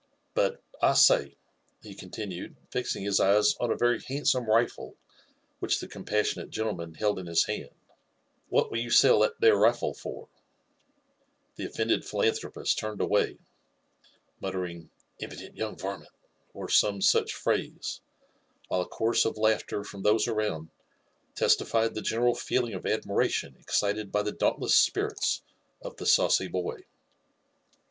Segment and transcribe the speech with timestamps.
[0.41, 1.37] "But, I say,"
[1.83, 4.95] he conti nued, fixing his eyes on a very handsome rifle
[5.59, 7.69] which the compas sionate gentleman held in his hand,''
[8.49, 10.27] what will you sell that there rifle forr
[11.55, 13.37] The offended philanthropist turned away,
[14.39, 14.89] muttering,
[15.21, 16.07] Impudent young varment!"
[16.55, 18.01] or some such phrase,
[18.69, 20.71] while a chorus of laughter from those around
[21.35, 25.43] testified the general feeling of admiration excited by the dauntless spirits
[25.79, 26.85] of the saucy boy.